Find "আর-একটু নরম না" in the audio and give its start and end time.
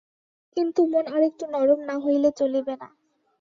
1.15-1.95